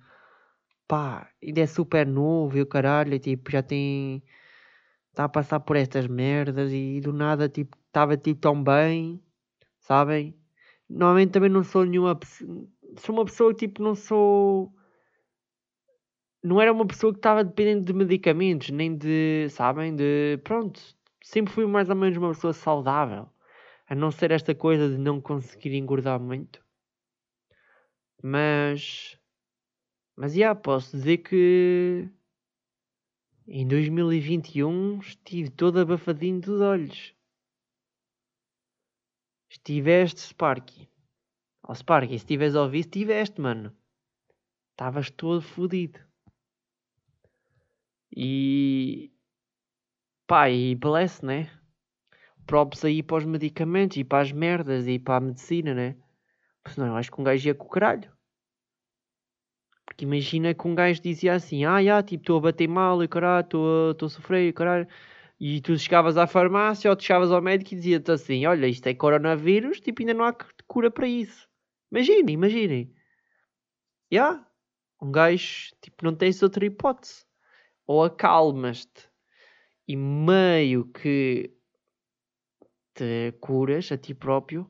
pá, 0.87 1.29
ainda 1.43 1.61
é 1.61 1.67
super 1.67 2.07
novo 2.07 2.57
e 2.57 2.61
o 2.61 2.65
caralho, 2.67 3.19
tipo, 3.19 3.51
já 3.51 3.61
tem. 3.63 4.23
Está 5.11 5.25
a 5.25 5.29
passar 5.29 5.59
por 5.61 5.75
estas 5.75 6.07
merdas 6.07 6.71
e 6.71 7.01
do 7.01 7.11
nada 7.13 7.49
tipo 7.49 7.77
estava 7.89 8.15
tipo 8.17 8.39
tão 8.41 8.63
bem 8.63 9.21
sabem? 9.87 10.35
Normalmente 10.89 11.31
também 11.31 11.49
não 11.49 11.63
sou 11.63 11.85
nenhuma 11.85 12.19
sou 12.97 13.15
uma 13.15 13.25
pessoa 13.25 13.53
que 13.53 13.67
tipo 13.67 13.81
não 13.81 13.95
sou 13.95 14.73
não 16.43 16.61
era 16.61 16.71
uma 16.71 16.85
pessoa 16.85 17.11
que 17.13 17.19
estava 17.19 17.43
dependente 17.43 17.85
de 17.85 17.93
medicamentos, 17.93 18.69
nem 18.69 18.95
de, 18.95 19.47
sabem, 19.49 19.95
de 19.95 20.39
pronto, 20.43 20.79
sempre 21.21 21.51
fui 21.53 21.65
mais 21.65 21.89
ou 21.89 21.95
menos 21.95 22.17
uma 22.17 22.29
pessoa 22.29 22.53
saudável, 22.53 23.27
a 23.89 23.95
não 23.95 24.11
ser 24.11 24.31
esta 24.31 24.55
coisa 24.55 24.87
de 24.89 24.97
não 24.97 25.19
conseguir 25.19 25.75
engordar 25.75 26.19
muito. 26.19 26.63
Mas 28.21 29.17
mas 30.15 30.33
já 30.33 30.37
yeah, 30.39 30.59
posso 30.59 30.97
dizer 30.97 31.19
que 31.19 32.09
em 33.47 33.67
2021 33.67 34.99
estive 34.99 35.51
todo 35.51 35.79
abafadinho 35.79 36.41
dos 36.41 36.59
olhos. 36.59 37.13
Estiveste, 39.47 40.19
Sparky. 40.21 40.89
Ó 41.63 41.71
oh, 41.71 41.75
Sparky, 41.75 42.09
se 42.09 42.15
estiveres 42.15 42.55
a 42.55 42.63
ouvir, 42.63 42.79
estiveste, 42.79 43.39
mano. 43.39 43.71
Estavas 44.71 45.11
todo 45.11 45.41
fodido. 45.41 45.99
E. 48.11 49.11
Pá, 50.25 50.49
e 50.49 50.73
bless, 50.75 51.23
né? 51.23 51.49
Props 52.47 52.83
aí 52.83 53.03
para 53.03 53.17
os 53.17 53.25
medicamentos 53.25 53.97
e 53.97 54.03
para 54.03 54.23
as 54.23 54.31
merdas 54.31 54.87
e 54.87 54.97
para 54.97 55.17
a 55.17 55.21
medicina, 55.21 55.75
né? 55.75 55.95
Senão 56.73 56.87
eu 56.87 56.95
acho 56.95 57.11
que 57.11 57.19
um 57.19 57.23
gajo 57.23 57.47
ia 57.47 57.55
com 57.55 57.65
o 57.65 57.69
caralho. 57.69 58.11
Porque 59.85 60.05
imagina 60.05 60.53
que 60.53 60.67
um 60.67 60.75
gajo 60.75 61.01
dizia 61.01 61.33
assim: 61.33 61.65
Ah, 61.65 61.83
já, 61.83 62.03
tipo, 62.03 62.21
estou 62.21 62.37
a 62.37 62.41
bater 62.41 62.67
mal 62.67 63.01
e 63.03 63.07
caralho, 63.07 63.45
estou 63.45 63.89
a, 63.91 64.05
a 64.05 64.09
sofrer 64.09 64.49
e 64.49 64.53
caralho. 64.53 64.87
E 65.39 65.61
tu 65.61 65.77
chegavas 65.77 66.17
à 66.17 66.27
farmácia 66.27 66.89
ou 66.89 66.95
tu 66.95 67.03
chegavas 67.03 67.31
ao 67.31 67.41
médico 67.41 67.73
e 67.73 67.77
dizia-te 67.77 68.11
assim: 68.11 68.45
Olha, 68.45 68.67
isto 68.67 68.87
é 68.87 68.93
coronavírus, 68.93 69.79
tipo, 69.79 70.01
ainda 70.01 70.13
não 70.13 70.25
há 70.25 70.35
cura 70.67 70.91
para 70.91 71.07
isso. 71.07 71.47
Imaginem, 71.91 72.33
imaginem. 72.33 72.93
Já, 74.11 74.29
yeah. 74.29 74.47
um 75.01 75.11
gajo, 75.11 75.71
tipo, 75.81 76.03
não 76.03 76.15
tens 76.15 76.41
outra 76.43 76.65
hipótese. 76.65 77.25
Ou 77.85 78.03
acalmas-te 78.03 79.09
e 79.87 79.95
meio 79.95 80.85
que 80.91 81.53
te 82.93 83.31
curas 83.39 83.91
a 83.91 83.97
ti 83.97 84.13
próprio, 84.13 84.69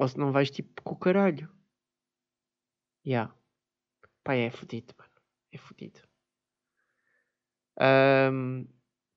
ou 0.00 0.08
se 0.08 0.18
não 0.18 0.32
vais 0.32 0.50
tipo 0.50 0.82
com 0.82 0.94
o 0.94 0.98
caralho. 0.98 1.46
Yeah. 3.06 3.34
Pá, 4.24 4.34
é 4.34 4.50
fodido, 4.50 4.94
mano. 4.98 5.12
É 5.52 5.58
fodido. 5.58 6.00
Um, 7.78 8.66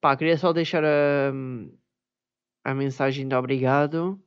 Pá, 0.02 0.18
queria 0.18 0.38
só 0.38 0.52
deixar 0.52 0.84
a, 0.84 1.32
a 2.66 2.74
mensagem 2.74 3.26
de 3.30 3.34
obrigado 3.34 4.22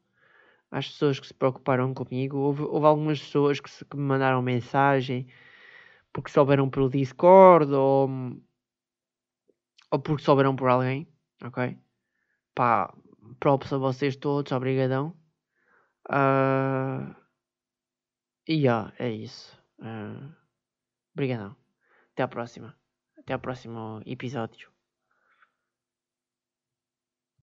às 0.71 0.89
pessoas 0.89 1.21
que 1.21 1.27
se 1.27 1.35
preocuparam 1.35 1.93
comigo. 1.93 2.39
Houve, 2.39 2.63
houve 2.63 2.87
algumas 2.87 3.21
pessoas 3.21 3.61
que, 3.61 3.71
se, 3.71 3.85
que, 3.85 3.97
me 3.97 4.05
mandaram 4.05 4.41
mensagem 4.41 5.27
porque 6.11 6.31
souberam 6.31 6.71
pelo 6.71 6.89
Discord 6.89 7.71
ou, 7.75 8.09
ou 9.91 9.99
porque 10.01 10.23
souberam 10.25 10.57
por 10.57 10.71
alguém, 10.71 11.07
ok? 11.45 11.79
Pá, 12.55 12.95
props 13.39 13.75
a 13.75 13.79
vocês 13.79 14.17
todos, 14.17 14.53
obrigadão. 14.53 15.15
Uh, 16.09 17.15
e 18.47 18.55
yeah, 18.55 18.93
é 18.99 19.11
isso. 19.11 19.61
Uh, 19.79 20.33
obrigadão. 21.15 21.57
Até 22.13 22.23
à 22.23 22.29
próxima. 22.29 22.77
Até 23.19 23.33
ao 23.33 23.41
próximo 23.41 24.01
episódio. 24.07 24.76